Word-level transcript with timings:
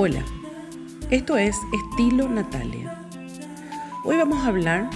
Hola, 0.00 0.24
esto 1.10 1.36
es 1.36 1.56
Estilo 1.72 2.28
Natalia. 2.28 3.02
Hoy 4.04 4.16
vamos 4.16 4.44
a 4.44 4.46
hablar 4.46 4.88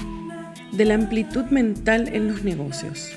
de 0.70 0.84
la 0.84 0.94
amplitud 0.94 1.46
mental 1.46 2.08
en 2.12 2.28
los 2.28 2.44
negocios. 2.44 3.10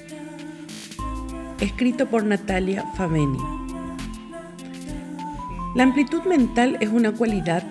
Escrito 1.60 2.08
por 2.08 2.24
Natalia 2.24 2.84
Faveni. 2.98 3.38
La 5.76 5.84
amplitud 5.84 6.24
mental 6.24 6.78
es 6.80 6.90
una 6.90 7.12
cualidad 7.12 7.62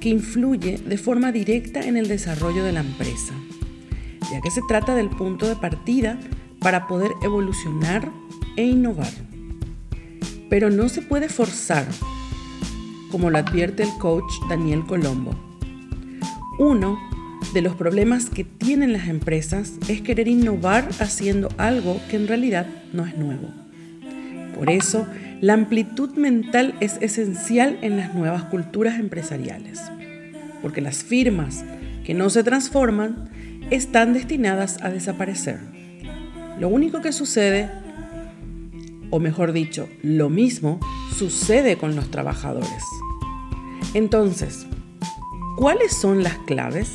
que 0.00 0.08
influye 0.08 0.78
de 0.78 0.96
forma 0.96 1.30
directa 1.30 1.80
en 1.80 1.98
el 1.98 2.08
desarrollo 2.08 2.64
de 2.64 2.72
la 2.72 2.80
empresa, 2.80 3.34
ya 4.32 4.40
que 4.40 4.50
se 4.50 4.62
trata 4.66 4.94
del 4.94 5.10
punto 5.10 5.46
de 5.46 5.56
partida 5.56 6.18
para 6.58 6.86
poder 6.86 7.10
evolucionar 7.22 8.10
e 8.56 8.64
innovar. 8.64 9.12
Pero 10.48 10.70
no 10.70 10.88
se 10.88 11.02
puede 11.02 11.28
forzar 11.28 11.84
como 13.10 13.30
lo 13.30 13.38
advierte 13.38 13.82
el 13.82 13.96
coach 13.98 14.32
Daniel 14.48 14.84
Colombo. 14.86 15.34
Uno 16.58 16.98
de 17.54 17.62
los 17.62 17.74
problemas 17.74 18.28
que 18.28 18.44
tienen 18.44 18.92
las 18.92 19.08
empresas 19.08 19.74
es 19.88 20.00
querer 20.02 20.28
innovar 20.28 20.88
haciendo 21.00 21.48
algo 21.56 22.00
que 22.10 22.16
en 22.16 22.28
realidad 22.28 22.66
no 22.92 23.06
es 23.06 23.16
nuevo. 23.16 23.48
Por 24.54 24.70
eso, 24.70 25.06
la 25.40 25.54
amplitud 25.54 26.10
mental 26.16 26.74
es 26.80 26.98
esencial 27.00 27.78
en 27.80 27.96
las 27.96 28.14
nuevas 28.14 28.44
culturas 28.44 28.98
empresariales, 28.98 29.80
porque 30.60 30.80
las 30.80 31.04
firmas 31.04 31.64
que 32.04 32.14
no 32.14 32.28
se 32.28 32.42
transforman 32.42 33.28
están 33.70 34.14
destinadas 34.14 34.82
a 34.82 34.90
desaparecer. 34.90 35.60
Lo 36.58 36.68
único 36.68 37.00
que 37.00 37.12
sucede, 37.12 37.70
o 39.10 39.20
mejor 39.20 39.52
dicho, 39.52 39.88
lo 40.02 40.28
mismo, 40.28 40.80
sucede 41.16 41.76
con 41.76 41.96
los 41.96 42.10
trabajadores. 42.10 42.82
Entonces, 43.94 44.66
¿cuáles 45.56 45.96
son 45.96 46.22
las 46.22 46.38
claves? 46.38 46.90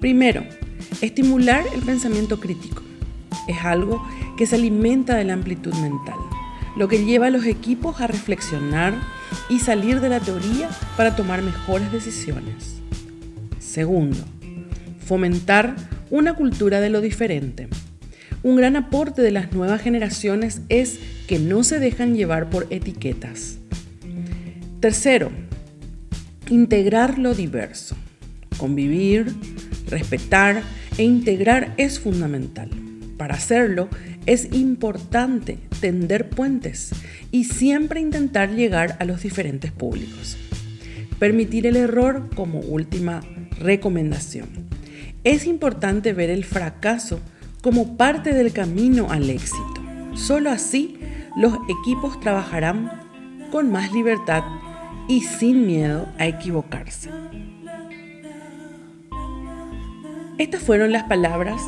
Primero, 0.00 0.44
estimular 1.00 1.64
el 1.74 1.82
pensamiento 1.82 2.40
crítico. 2.40 2.82
Es 3.46 3.64
algo 3.64 4.04
que 4.36 4.46
se 4.46 4.56
alimenta 4.56 5.16
de 5.16 5.24
la 5.24 5.32
amplitud 5.32 5.74
mental, 5.74 6.18
lo 6.76 6.88
que 6.88 7.04
lleva 7.04 7.26
a 7.26 7.30
los 7.30 7.46
equipos 7.46 8.00
a 8.00 8.06
reflexionar 8.06 8.94
y 9.48 9.60
salir 9.60 10.00
de 10.00 10.08
la 10.08 10.20
teoría 10.20 10.68
para 10.96 11.16
tomar 11.16 11.42
mejores 11.42 11.90
decisiones. 11.92 12.76
Segundo, 13.58 14.18
fomentar 15.04 15.74
una 16.10 16.34
cultura 16.34 16.80
de 16.80 16.90
lo 16.90 17.00
diferente. 17.00 17.68
Un 18.42 18.56
gran 18.56 18.76
aporte 18.76 19.20
de 19.22 19.32
las 19.32 19.52
nuevas 19.52 19.82
generaciones 19.82 20.62
es 20.68 20.98
que 21.26 21.38
no 21.38 21.64
se 21.64 21.80
dejan 21.80 22.14
llevar 22.14 22.50
por 22.50 22.66
etiquetas. 22.70 23.58
Tercero, 24.80 25.30
integrar 26.48 27.18
lo 27.18 27.34
diverso. 27.34 27.96
Convivir, 28.56 29.34
respetar 29.88 30.62
e 30.96 31.02
integrar 31.02 31.74
es 31.78 31.98
fundamental. 31.98 32.70
Para 33.16 33.34
hacerlo 33.34 33.88
es 34.26 34.52
importante 34.52 35.58
tender 35.80 36.28
puentes 36.28 36.90
y 37.32 37.44
siempre 37.44 38.00
intentar 38.00 38.50
llegar 38.50 38.96
a 39.00 39.04
los 39.04 39.22
diferentes 39.22 39.72
públicos. 39.72 40.36
Permitir 41.18 41.66
el 41.66 41.76
error 41.76 42.30
como 42.36 42.60
última 42.60 43.20
recomendación. 43.58 44.48
Es 45.24 45.46
importante 45.46 46.12
ver 46.12 46.30
el 46.30 46.44
fracaso 46.44 47.20
como 47.62 47.96
parte 47.96 48.32
del 48.32 48.52
camino 48.52 49.10
al 49.10 49.28
éxito. 49.30 49.82
Solo 50.14 50.50
así 50.50 50.98
los 51.36 51.54
equipos 51.68 52.18
trabajarán 52.20 52.90
con 53.50 53.70
más 53.70 53.92
libertad 53.92 54.44
y 55.08 55.22
sin 55.22 55.66
miedo 55.66 56.08
a 56.18 56.26
equivocarse. 56.26 57.10
Estas 60.38 60.62
fueron 60.62 60.92
las 60.92 61.04
palabras 61.04 61.60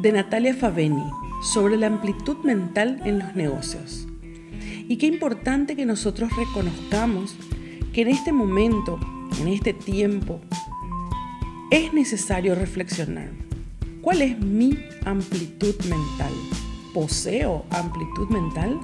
de 0.00 0.12
Natalia 0.12 0.54
Faveni 0.54 1.02
sobre 1.42 1.76
la 1.76 1.88
amplitud 1.88 2.36
mental 2.44 3.00
en 3.04 3.18
los 3.18 3.34
negocios. 3.34 4.06
Y 4.88 4.96
qué 4.96 5.06
importante 5.06 5.76
que 5.76 5.84
nosotros 5.84 6.30
reconozcamos 6.36 7.34
que 7.92 8.02
en 8.02 8.08
este 8.08 8.32
momento, 8.32 8.98
en 9.40 9.48
este 9.48 9.72
tiempo, 9.72 10.40
es 11.70 11.92
necesario 11.92 12.54
reflexionar. 12.54 13.47
¿Cuál 14.00 14.22
es 14.22 14.38
mi 14.38 14.78
amplitud 15.04 15.74
mental? 15.88 16.32
¿Poseo 16.94 17.64
amplitud 17.70 18.28
mental? 18.28 18.78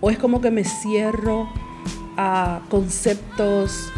¿O 0.00 0.10
es 0.10 0.18
como 0.18 0.40
que 0.40 0.50
me 0.50 0.64
cierro 0.64 1.48
a 2.16 2.60
conceptos 2.68 3.90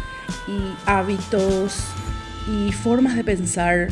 y 0.47 0.89
hábitos 0.89 1.77
y 2.47 2.71
formas 2.71 3.15
de 3.15 3.23
pensar 3.23 3.89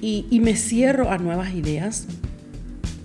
y, 0.00 0.40
me 0.40 0.54
cierro 0.56 1.10
a 1.10 1.18
nuevas 1.18 1.52
ideas, 1.54 2.06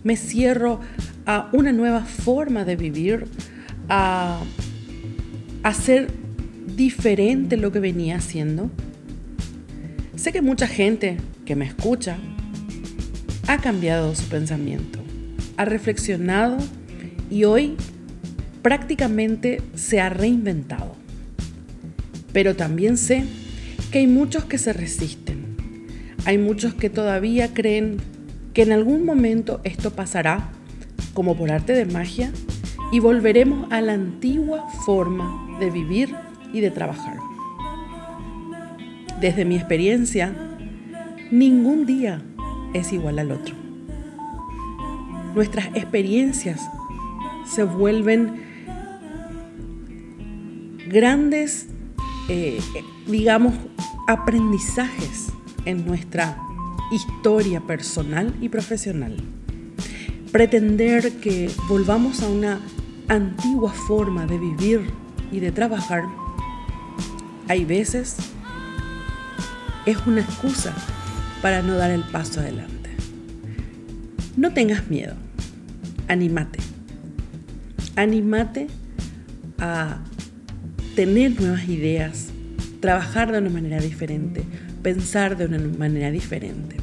me 0.04 0.16
cierro 0.16 0.80
a 1.26 1.50
una 1.52 1.74
nueva 1.74 2.02
forma 2.02 2.64
de 2.64 2.78
vivir, 2.78 3.28
a 3.90 4.40
hacer 5.64 6.08
diferente 6.76 7.58
lo 7.58 7.72
que 7.72 7.80
venía 7.80 8.16
haciendo. 8.16 8.70
Sé 10.16 10.32
que 10.32 10.42
mucha 10.42 10.68
gente 10.68 11.18
que 11.46 11.56
me 11.56 11.66
escucha 11.66 12.18
ha 13.48 13.58
cambiado 13.60 14.16
su 14.16 14.28
pensamiento, 14.28 15.00
ha 15.58 15.66
reflexionado 15.66 16.58
y 17.30 17.44
hoy 17.44 17.76
prácticamente 18.62 19.62
se 19.76 20.02
ha 20.02 20.10
reinventado. 20.10 20.96
Pero 22.34 22.56
también 22.56 22.98
sé 22.98 23.24
que 23.92 24.00
hay 24.00 24.08
muchos 24.08 24.46
que 24.46 24.58
se 24.58 24.74
resisten. 24.74 25.86
Hay 26.26 26.38
muchos 26.38 26.74
que 26.74 26.90
todavía 26.90 27.54
creen 27.54 27.98
que 28.54 28.64
en 28.64 28.72
algún 28.72 29.06
momento 29.06 29.62
esto 29.64 29.92
pasará 29.92 30.50
como 31.14 31.38
por 31.38 31.52
arte 31.52 31.74
de 31.74 31.86
magia 31.86 32.32
y 32.92 33.00
volveremos 33.00 33.72
a 33.72 33.82
la 33.82 33.94
antigua 33.94 34.68
forma 34.86 35.58
de 35.60 35.70
vivir 35.70 36.16
y 36.52 36.62
de 36.62 36.72
trabajar. 36.72 37.18
Desde 39.22 39.46
mi 39.46 39.56
experiencia, 39.56 40.34
ningún 41.32 41.86
día 41.86 42.22
es 42.76 42.92
igual 42.92 43.20
al 43.20 43.32
otro. 43.32 43.56
Nuestras 45.34 45.68
experiencias 45.76 46.62
se 47.46 47.64
vuelven 47.64 48.44
grandes, 50.88 51.68
eh, 52.30 52.60
digamos, 53.08 53.54
aprendizajes 54.08 55.28
en 55.66 55.86
nuestra 55.86 56.38
historia 56.92 57.62
personal 57.62 58.36
y 58.42 58.50
profesional. 58.50 59.18
Pretender 60.32 61.14
que 61.14 61.50
volvamos 61.70 62.22
a 62.22 62.28
una 62.28 62.60
antigua 63.08 63.72
forma 63.72 64.26
de 64.26 64.38
vivir 64.38 64.82
y 65.32 65.40
de 65.40 65.52
trabajar, 65.52 66.04
hay 67.48 67.64
veces 67.64 68.18
es 69.86 69.98
una 70.08 70.22
excusa 70.22 70.74
para 71.46 71.62
no 71.62 71.76
dar 71.76 71.92
el 71.92 72.02
paso 72.02 72.40
adelante. 72.40 72.90
No 74.36 74.52
tengas 74.54 74.90
miedo, 74.90 75.14
anímate. 76.08 76.58
Anímate 77.96 78.66
a 79.60 80.00
tener 80.96 81.40
nuevas 81.40 81.70
ideas, 81.70 82.30
trabajar 82.80 83.32
de 83.32 83.38
una 83.38 83.52
manera 83.52 83.80
diferente, 83.80 84.44
pensar 84.82 85.38
de 85.38 85.46
una 85.46 85.60
manera 85.60 86.10
diferente. 86.10 86.78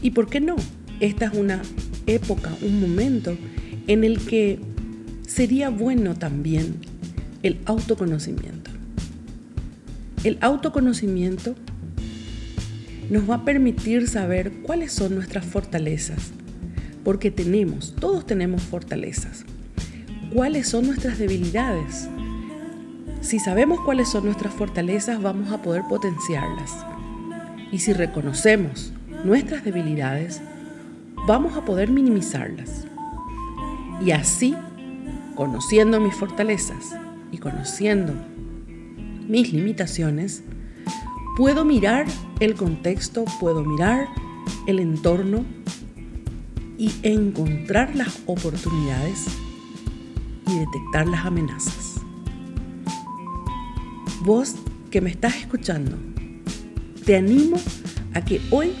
¿Y 0.00 0.12
por 0.12 0.30
qué 0.30 0.40
no? 0.40 0.56
Esta 1.00 1.26
es 1.26 1.34
una 1.34 1.60
época, 2.06 2.50
un 2.62 2.80
momento 2.80 3.36
en 3.88 4.04
el 4.04 4.20
que 4.20 4.58
sería 5.26 5.68
bueno 5.68 6.14
también 6.14 6.76
el 7.42 7.58
autoconocimiento. 7.66 8.70
El 10.22 10.38
autoconocimiento 10.40 11.54
nos 13.10 13.28
va 13.28 13.36
a 13.36 13.44
permitir 13.44 14.08
saber 14.08 14.52
cuáles 14.62 14.92
son 14.92 15.14
nuestras 15.14 15.44
fortalezas, 15.44 16.32
porque 17.02 17.30
tenemos, 17.30 17.94
todos 18.00 18.26
tenemos 18.26 18.62
fortalezas. 18.62 19.44
¿Cuáles 20.32 20.68
son 20.68 20.86
nuestras 20.86 21.18
debilidades? 21.18 22.08
Si 23.20 23.38
sabemos 23.38 23.80
cuáles 23.80 24.08
son 24.08 24.24
nuestras 24.24 24.52
fortalezas, 24.52 25.22
vamos 25.22 25.52
a 25.52 25.62
poder 25.62 25.82
potenciarlas. 25.88 26.84
Y 27.70 27.78
si 27.78 27.92
reconocemos 27.92 28.92
nuestras 29.24 29.64
debilidades, 29.64 30.40
vamos 31.26 31.56
a 31.56 31.64
poder 31.64 31.90
minimizarlas. 31.90 32.86
Y 34.04 34.10
así, 34.10 34.54
conociendo 35.34 36.00
mis 36.00 36.14
fortalezas 36.14 36.96
y 37.30 37.38
conociendo 37.38 38.12
mis 39.28 39.52
limitaciones, 39.52 40.42
puedo 41.36 41.64
mirar 41.64 42.06
el 42.40 42.54
contexto, 42.54 43.24
puedo 43.40 43.64
mirar 43.64 44.08
el 44.66 44.78
entorno 44.78 45.44
y 46.78 46.92
encontrar 47.02 47.94
las 47.94 48.20
oportunidades 48.26 49.26
y 50.46 50.58
detectar 50.58 51.06
las 51.08 51.24
amenazas. 51.24 51.94
vos 54.24 54.54
que 54.90 55.02
me 55.02 55.10
estás 55.10 55.36
escuchando, 55.36 55.98
te 57.04 57.16
animo 57.16 57.58
a 58.14 58.24
que 58.24 58.40
hoy 58.50 58.72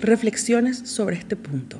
reflexiones 0.00 0.78
sobre 0.78 1.16
este 1.16 1.34
punto. 1.34 1.78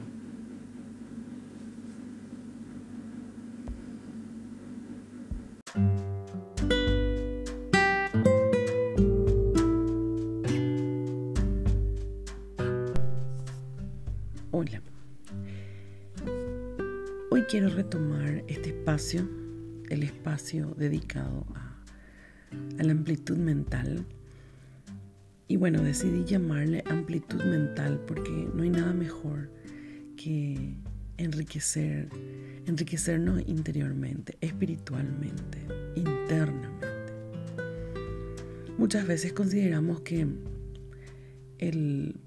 Retomar 17.97 18.45
este 18.47 18.69
espacio, 18.71 19.27
el 19.89 20.03
espacio 20.03 20.75
dedicado 20.77 21.47
a, 21.55 22.83
la 22.83 22.93
amplitud 22.93 23.39
mental. 23.39 24.05
Y 25.49 25.57
bueno, 25.57 25.83
decidí 25.83 26.25
llamarle 26.25 26.85
amplitud 26.87 27.43
mental 27.45 28.01
porque 28.07 28.49
no 28.55 28.63
hay 28.63 28.71
nada 28.71 28.93
mejor 28.93 29.51
que 30.17 30.75
enriquecer, 31.17 32.11
enriquecernos 32.67 33.43
interiormente, 33.47 34.37
espiritualmente, 34.41 35.59
internamente. 35.95 36.87
Muchas 38.77 39.07
veces 39.07 39.33
consideramos 39.33 40.01
que 40.01 40.27
el 41.61 42.21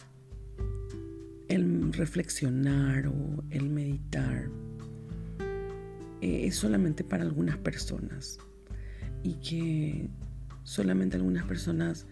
reflexionar 1.93 3.07
o 3.07 3.43
el 3.51 3.69
meditar 3.69 4.49
eh, 6.21 6.47
es 6.47 6.55
solamente 6.55 7.03
para 7.03 7.23
algunas 7.23 7.57
personas 7.57 8.39
y 9.23 9.35
que 9.35 10.09
solamente 10.63 11.17
algunas 11.17 11.45
personas, 11.45 12.05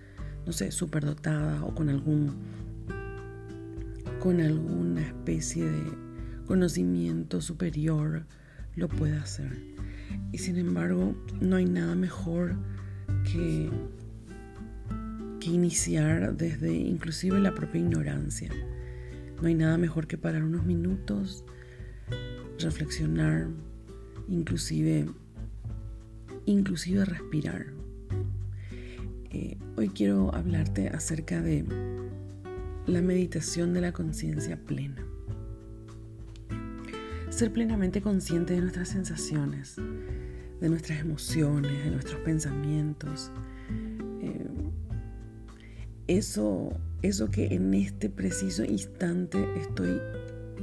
no 0.46 0.52
sé, 0.52 0.72
superdotadas 0.72 1.62
o 1.62 1.74
con 1.74 1.90
algún 1.90 2.36
con 4.20 4.42
alguna 4.42 5.02
especie 5.02 5.66
de 5.66 5.84
conocimiento 6.46 7.40
superior 7.42 8.26
lo 8.76 8.88
puede 8.88 9.18
hacer. 9.18 9.52
Y 10.32 10.38
sin 10.40 10.58
embargo, 10.58 11.16
no 11.40 11.58
hay 11.58 11.66
nada 11.66 11.96
mejor 11.96 12.56
que, 13.24 13.70
que 15.40 15.50
iniciar 15.50 16.36
desde 16.36 16.74
inclusive 16.74 17.40
la 17.40 17.54
propia 17.54 17.82
ignorancia. 17.82 18.50
No 19.42 19.48
hay 19.48 19.56
nada 19.56 19.78
mejor 19.78 20.08
que 20.08 20.18
parar 20.18 20.44
unos 20.44 20.66
minutos, 20.66 21.44
reflexionar, 22.60 23.50
inclusive, 24.28 25.08
inclusive 26.46 27.06
respirar. 27.06 27.68
Eh, 29.32 29.58
hoy 29.76 29.90
quiero 29.90 30.34
hablarte 30.34 30.90
acerca 30.90 31.42
de 31.42 31.66
la 32.86 33.02
meditación 33.02 33.74
de 33.74 33.82
la 33.82 33.92
conciencia 33.92 34.58
plena. 34.58 35.06
Ser 37.30 37.52
plenamente 37.52 38.02
consciente 38.02 38.54
de 38.54 38.62
nuestras 38.62 38.90
sensaciones, 38.90 39.76
de 40.62 40.70
nuestras 40.70 41.00
emociones, 41.00 41.84
de 41.84 41.92
nuestros 41.92 42.20
pensamientos. 42.22 43.32
Eh, 44.22 44.48
eso 46.08 46.74
eso 47.02 47.30
que 47.30 47.54
en 47.54 47.74
este 47.74 48.10
preciso 48.10 48.64
instante 48.64 49.46
estoy 49.56 50.02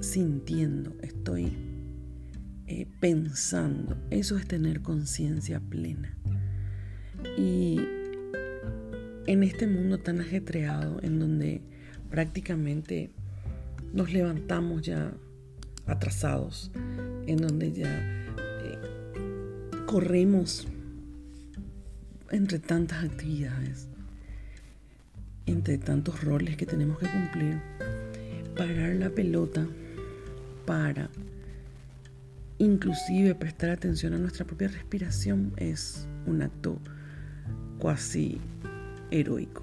sintiendo, 0.01 0.93
estoy 1.03 1.57
eh, 2.67 2.87
pensando. 3.01 3.97
Eso 4.11 4.39
es 4.39 4.47
tener 4.47 4.81
conciencia 4.81 5.61
plena. 5.61 6.17
Y 7.37 7.81
en 9.27 9.43
este 9.43 9.67
mundo 9.67 9.99
tan 9.99 10.21
ajetreado, 10.21 11.01
en 11.03 11.19
donde 11.19 11.63
prácticamente 12.11 13.11
nos 13.93 14.13
levantamos 14.13 14.83
ya 14.83 15.13
atrasados, 15.87 16.71
en 17.27 17.37
donde 17.37 17.73
ya 17.73 18.25
eh, 18.39 18.79
corremos 19.87 20.67
entre 22.31 22.59
tantas 22.59 23.05
actividades, 23.05 23.89
entre 25.47 25.79
tantos 25.79 26.23
roles 26.25 26.57
que 26.57 26.67
tenemos 26.67 26.99
que 26.99 27.09
cumplir, 27.09 27.61
parar 28.57 28.95
la 28.97 29.11
pelota 29.11 29.67
para 30.67 31.11
inclusive 32.59 33.35
prestar 33.35 33.71
atención 33.71 34.15
a 34.15 34.19
nuestra 34.19 34.45
propia 34.45 34.69
respiración 34.69 35.53
es 35.57 36.07
un 36.27 36.43
acto 36.43 36.79
cuasi 37.79 38.39
heroico. 39.11 39.63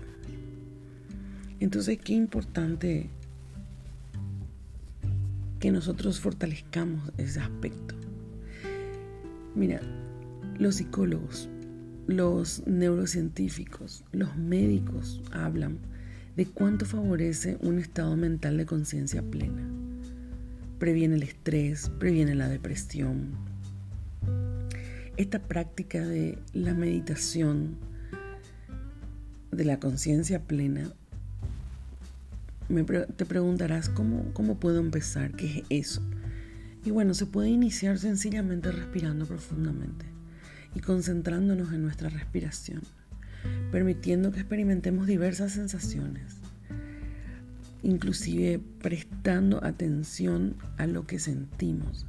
Entonces, 1.60 2.00
qué 2.04 2.14
importante 2.14 3.10
que 5.60 5.72
nosotros 5.72 6.20
fortalezcamos 6.20 7.12
ese 7.18 7.40
aspecto. 7.40 7.96
Mira, 9.56 9.80
los 10.58 10.76
psicólogos 10.76 11.50
los 12.08 12.66
neurocientíficos, 12.68 14.04
los 14.12 14.36
médicos 14.36 15.22
hablan 15.32 15.78
de 16.36 16.46
cuánto 16.46 16.86
favorece 16.86 17.58
un 17.62 17.80
estado 17.80 18.16
mental 18.18 18.58
de 18.58 18.66
conciencia 18.66 19.22
plena. 19.22 19.70
Previene 20.81 21.13
el 21.13 21.22
estrés, 21.22 21.92
previene 22.00 22.33
la 22.33 22.50
depresión. 22.50 23.33
Esta 25.16 25.38
práctica 25.38 26.04
de 26.04 26.39
la 26.54 26.74
meditación, 26.74 27.78
de 29.51 29.63
la 29.63 29.80
conciencia 29.80 30.42
plena, 30.42 30.92
te 33.16 33.25
preguntarás 33.28 33.89
¿cómo, 33.89 34.33
cómo 34.33 34.60
puedo 34.60 34.80
empezar, 34.80 35.36
qué 35.36 35.60
es 35.60 35.66
eso. 35.69 36.01
Y 36.83 36.89
bueno, 36.89 37.13
se 37.13 37.28
puede 37.28 37.50
iniciar 37.50 38.00
sencillamente 38.00 38.72
respirando 38.72 39.28
profundamente 39.28 40.07
y 40.74 40.80
concentrándonos 40.80 41.74
en 41.74 41.83
nuestra 41.83 42.10
respiración, 42.10 42.81
permitiendo 43.72 44.31
que 44.31 44.39
experimentemos 44.39 45.06
diversas 45.06 45.51
sensaciones, 45.51 46.41
inclusive 47.83 48.60
prestando 48.80 49.63
atención 49.63 50.56
a 50.78 50.88
lo 50.88 51.06
que 51.06 51.19
sentimos, 51.19 52.06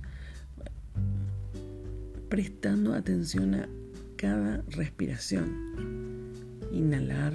prestando 2.28 2.94
atención 2.94 3.54
a 3.54 3.68
cada 4.16 4.62
respiración. 4.68 5.72
Inhalar, 6.72 7.34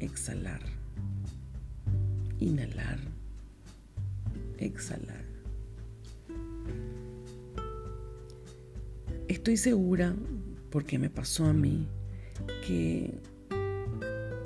exhalar, 0.00 0.60
inhalar, 2.38 2.98
exhalar. 4.58 5.24
Estoy 9.28 9.56
segura, 9.56 10.14
porque 10.70 10.98
me 10.98 11.08
pasó 11.08 11.46
a 11.46 11.52
mí, 11.54 11.88
que 12.66 13.20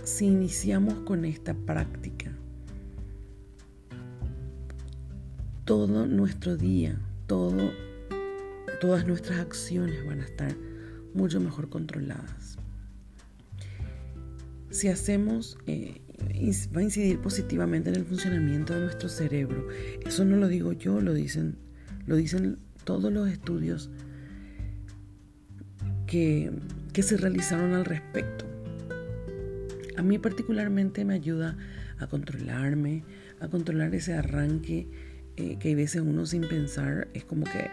si 0.05 0.27
iniciamos 0.27 0.95
con 1.01 1.25
esta 1.25 1.55
práctica, 1.55 2.28
todo 5.69 6.07
nuestro 6.07 6.57
día, 6.57 6.99
todo, 7.27 7.71
todas 8.81 9.07
nuestras 9.07 9.39
acciones 9.39 10.03
van 10.07 10.23
a 10.23 10.25
estar 10.25 10.57
mucho 11.13 11.41
mejor 11.41 11.69
controladas. 11.69 12.57
Si 14.71 14.89
hacemos, 14.89 15.59
eh, 15.67 16.01
va 16.75 16.81
a 16.81 16.85
incidir 16.85 17.21
positivamente 17.21 17.91
en 17.91 17.97
el 17.97 18.07
funcionamiento 18.07 18.73
de 18.73 18.81
nuestro 18.81 19.11
cerebro. 19.11 19.69
Eso 20.07 20.25
no 20.25 20.37
lo 20.37 20.49
digo 20.49 20.73
yo, 20.73 21.03
lo 21.03 21.13
dicen, 21.13 21.59
lo 22.07 22.17
dicen 22.17 22.57
todos 22.85 23.13
los 23.13 23.29
estudios 23.29 23.91
que, 26.07 26.51
se 26.95 27.19
realizaron 27.19 27.75
al 27.75 27.85
respecto. 27.85 28.47
A 29.99 30.03
mí 30.03 30.19
particularmente 30.19 31.05
me 31.05 31.13
ayuda 31.13 31.59
a 31.99 32.07
controlarme, 32.07 33.05
a 33.39 33.49
controlar 33.49 33.95
ese 33.95 34.15
arranque 34.15 34.89
eh, 35.39 35.57
que 35.61 35.69
hay 35.69 35.77
veces 35.77 36.03
uno 36.03 36.27
sin 36.27 36.41
pensar 36.41 37.07
es 37.15 37.25
como 37.25 37.45
que 37.45 37.71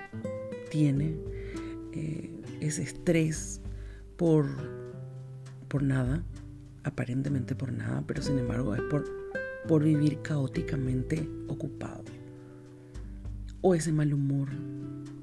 tiene 0.70 1.16
eh, 1.94 2.30
ese 2.62 2.84
estrés 2.84 3.60
por, 4.18 4.46
por 5.68 5.82
nada, 5.82 6.24
aparentemente 6.84 7.56
por 7.56 7.74
nada, 7.74 8.04
pero 8.06 8.22
sin 8.22 8.38
embargo 8.38 8.76
es 8.76 8.82
por, 8.84 9.04
por 9.68 9.84
vivir 9.84 10.22
caóticamente 10.22 11.28
ocupado. 11.48 12.04
O 13.62 13.74
ese 13.74 13.92
mal 13.92 14.14
humor, 14.14 14.50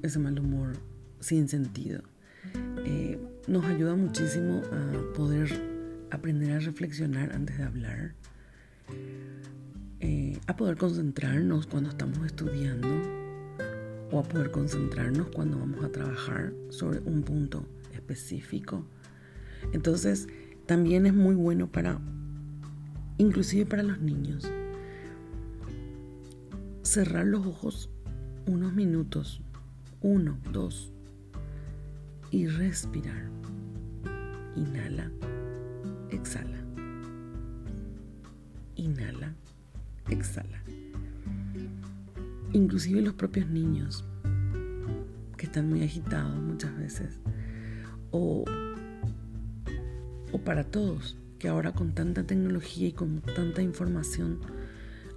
ese 0.01 0.19
mal 0.19 0.37
humor 0.37 0.73
sin 1.21 1.47
sentido. 1.47 2.01
Eh, 2.85 3.17
nos 3.47 3.63
ayuda 3.63 3.95
muchísimo 3.95 4.63
a 4.69 5.13
poder 5.13 5.49
aprender 6.11 6.51
a 6.51 6.59
reflexionar 6.59 7.31
antes 7.31 7.57
de 7.57 7.63
hablar, 7.63 8.15
eh, 10.05 10.37
a 10.47 10.57
poder 10.57 10.75
concentrarnos 10.75 11.65
cuando 11.65 11.89
estamos 11.89 12.25
estudiando 12.25 12.89
o 14.11 14.19
a 14.19 14.23
poder 14.23 14.51
concentrarnos 14.51 15.29
cuando 15.29 15.57
vamos 15.57 15.81
a 15.81 15.93
trabajar 15.93 16.51
sobre 16.71 16.99
un 16.99 17.23
punto 17.23 17.65
específico. 17.93 18.85
Entonces, 19.71 20.27
también 20.65 21.05
es 21.05 21.13
muy 21.13 21.35
bueno 21.35 21.71
para, 21.71 22.01
inclusive 23.17 23.65
para 23.65 23.81
los 23.81 24.01
niños, 24.01 24.43
cerrar 26.81 27.25
los 27.25 27.47
ojos 27.47 27.89
unos 28.45 28.73
minutos, 28.73 29.41
uno, 30.01 30.37
dos, 30.51 30.91
y 32.29 32.47
respirar. 32.47 33.29
Inhala, 34.57 35.09
exhala. 36.11 36.57
Inhala, 38.75 39.33
exhala. 40.09 40.63
Inclusive 42.51 43.01
los 43.01 43.13
propios 43.13 43.47
niños, 43.47 44.05
que 45.37 45.45
están 45.45 45.69
muy 45.69 45.83
agitados 45.83 46.35
muchas 46.41 46.77
veces, 46.77 47.19
o, 48.11 48.45
o 50.31 50.37
para 50.39 50.63
todos, 50.63 51.17
que 51.39 51.47
ahora 51.47 51.73
con 51.73 51.93
tanta 51.93 52.23
tecnología 52.23 52.87
y 52.87 52.93
con 52.93 53.21
tanta 53.21 53.61
información 53.61 54.39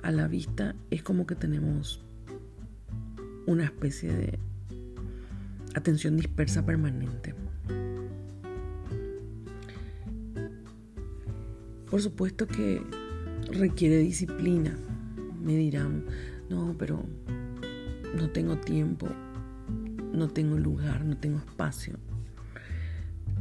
a 0.03 0.11
la 0.11 0.29
vista, 0.29 0.75
es 0.91 1.03
como 1.03 1.27
que 1.27 1.35
tenemos 1.35 2.03
una 3.47 3.65
especie 3.65 4.13
de 4.13 4.39
atención 5.75 6.17
dispersa 6.17 6.65
permanente. 6.65 7.35
Por 11.91 12.03
supuesto 12.03 12.47
que 12.47 12.83
requiere 13.53 13.99
disciplina. 13.99 14.77
Me 15.43 15.57
dirán, 15.57 16.05
no, 16.49 16.75
pero 16.79 17.05
no 18.17 18.31
tengo 18.31 18.57
tiempo, 18.59 19.09
no 20.13 20.29
tengo 20.29 20.57
lugar, 20.57 21.05
no 21.05 21.17
tengo 21.17 21.39
espacio. 21.39 21.95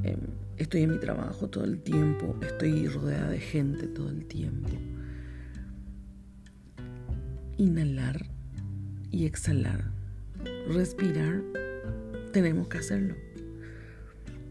Em, 0.03 0.19
estoy 0.57 0.83
en 0.83 0.91
mi 0.91 0.99
trabajo 0.99 1.49
todo 1.49 1.63
el 1.63 1.81
tiempo, 1.81 2.35
estoy 2.41 2.87
rodeada 2.87 3.29
de 3.29 3.39
gente 3.39 3.87
todo 3.87 4.09
el 4.09 4.25
tiempo. 4.25 4.69
Inhalar 7.57 8.25
y 9.11 9.25
exhalar. 9.25 9.91
Respirar, 10.67 11.41
tenemos 12.33 12.67
que 12.67 12.77
hacerlo. 12.77 13.15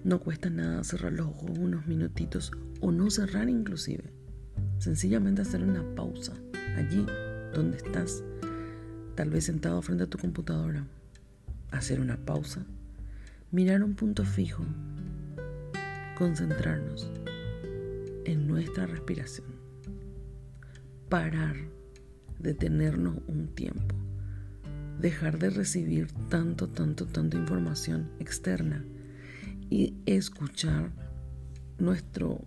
No 0.02 0.20
cuesta 0.20 0.50
nada 0.50 0.84
cerrar 0.84 1.12
los 1.12 1.28
ojos 1.28 1.50
unos 1.58 1.86
minutitos 1.86 2.50
o 2.80 2.90
no 2.90 3.10
cerrar 3.10 3.48
inclusive. 3.48 4.23
Sencillamente 4.84 5.40
hacer 5.40 5.64
una 5.64 5.82
pausa 5.94 6.34
allí 6.76 7.06
donde 7.54 7.78
estás, 7.78 8.22
tal 9.14 9.30
vez 9.30 9.46
sentado 9.46 9.80
frente 9.80 10.04
a 10.04 10.06
tu 10.08 10.18
computadora. 10.18 10.84
Hacer 11.70 12.00
una 12.00 12.18
pausa, 12.18 12.66
mirar 13.50 13.82
un 13.82 13.94
punto 13.94 14.26
fijo, 14.26 14.62
concentrarnos 16.18 17.10
en 18.26 18.46
nuestra 18.46 18.84
respiración, 18.84 19.46
parar, 21.08 21.56
detenernos 22.38 23.16
un 23.26 23.54
tiempo, 23.54 23.94
dejar 25.00 25.38
de 25.38 25.48
recibir 25.48 26.08
tanto, 26.28 26.68
tanto, 26.68 27.06
tanta 27.06 27.38
información 27.38 28.10
externa 28.18 28.84
y 29.70 29.94
escuchar 30.04 30.90
nuestro 31.78 32.44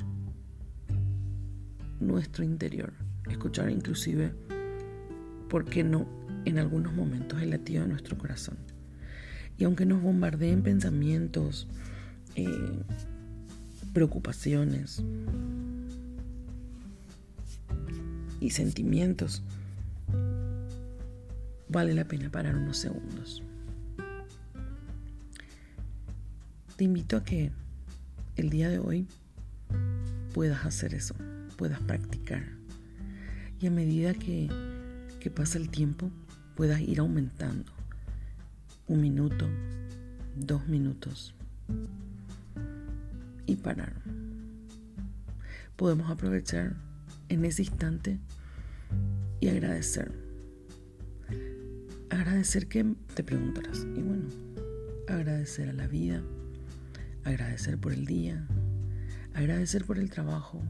nuestro 2.00 2.44
interior, 2.44 2.94
escuchar 3.30 3.70
inclusive, 3.70 4.34
¿por 5.50 5.66
qué 5.66 5.84
no?, 5.84 6.08
en 6.46 6.60
algunos 6.60 6.94
momentos 6.94 7.42
el 7.42 7.50
latido 7.50 7.84
de 7.84 7.90
nuestro 7.90 8.18
corazón. 8.18 8.58
Y 9.58 9.66
aunque 9.66 9.86
nos 9.86 10.02
bombardeen 10.02 10.64
pensamientos, 10.64 11.68
eh, 12.36 12.84
preocupaciones 13.94 15.04
y 18.40 18.52
sentimientos, 18.52 19.44
vale 21.68 21.94
la 21.94 22.06
pena 22.06 22.30
parar 22.30 22.56
unos 22.56 22.78
segundos. 22.78 23.44
Te 26.78 26.84
invito 26.84 27.18
a 27.18 27.24
que 27.24 27.52
el 28.36 28.50
día 28.52 28.70
de 28.70 28.78
hoy 28.78 29.08
puedas 30.34 30.66
hacer 30.66 30.94
eso 30.94 31.16
puedas 31.58 31.82
practicar. 31.82 32.44
Y 33.60 33.68
a 33.68 33.72
medida 33.72 34.14
que, 34.14 34.50
que 35.20 35.32
pasa 35.32 35.58
el 35.58 35.70
tiempo, 35.70 36.12
puedas 36.56 36.80
ir 36.80 37.00
aumentando. 37.00 37.72
Un 38.88 39.02
minuto, 39.02 39.46
dos 40.36 40.68
minutos. 40.68 41.36
Y 43.46 43.56
parar. 43.56 43.94
Podemos 45.76 46.10
aprovechar 46.10 46.76
en 47.30 47.46
ese 47.46 47.64
instante 47.64 48.20
y 49.40 49.50
agradecer. 49.50 50.12
Agradecer 52.10 52.68
que 52.68 52.96
te 53.16 53.24
preguntarás. 53.24 53.86
Y 53.96 54.02
bueno, 54.02 54.28
agradecer 55.08 55.70
a 55.70 55.74
la 55.74 55.88
vida, 55.88 56.22
agradecer 57.24 57.78
por 57.78 57.94
el 57.94 58.06
día, 58.06 58.48
agradecer 59.34 59.86
por 59.86 59.98
el 59.98 60.10
trabajo, 60.10 60.64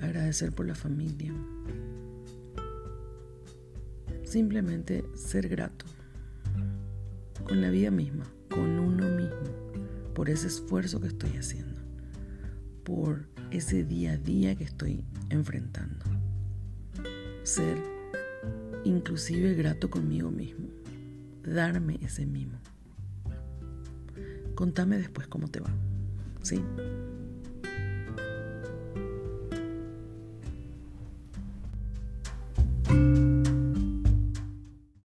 agradecer 0.00 0.52
por 0.52 0.66
la 0.66 0.74
familia. 0.74 1.32
Simplemente 4.24 5.04
ser 5.14 5.48
grato 5.48 5.84
con 7.44 7.60
la 7.60 7.70
vida 7.70 7.90
misma, 7.90 8.24
con 8.50 8.78
uno 8.78 9.08
mismo, 9.08 10.14
por 10.14 10.30
ese 10.30 10.46
esfuerzo 10.46 11.00
que 11.00 11.08
estoy 11.08 11.36
haciendo, 11.36 11.80
por 12.84 13.28
ese 13.50 13.84
día 13.84 14.12
a 14.12 14.16
día 14.16 14.56
que 14.56 14.64
estoy 14.64 15.04
enfrentando. 15.30 16.04
Ser 17.42 17.78
inclusive 18.84 19.54
grato 19.54 19.90
conmigo 19.90 20.30
mismo, 20.30 20.68
darme 21.42 21.98
ese 22.02 22.26
mimo. 22.26 22.58
Contame 24.54 24.98
después 24.98 25.26
cómo 25.26 25.48
te 25.48 25.60
va, 25.60 25.70
¿sí? 26.42 26.62